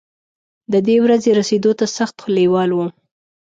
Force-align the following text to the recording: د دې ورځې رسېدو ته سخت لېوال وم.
د 0.71 0.73
دې 0.87 0.97
ورځې 1.05 1.29
رسېدو 1.39 1.71
ته 1.79 1.85
سخت 1.97 2.15
لېوال 2.35 2.69
وم. 2.73 2.89